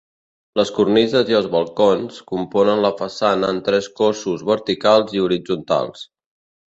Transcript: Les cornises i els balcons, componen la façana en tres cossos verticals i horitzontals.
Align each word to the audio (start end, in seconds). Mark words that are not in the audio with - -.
Les 0.59 0.69
cornises 0.75 1.27
i 1.33 1.35
els 1.39 1.49
balcons, 1.55 2.17
componen 2.31 2.81
la 2.85 2.91
façana 3.01 3.49
en 3.57 3.59
tres 3.67 3.91
cossos 4.01 4.47
verticals 4.49 5.15
i 5.19 5.23
horitzontals. 5.27 6.03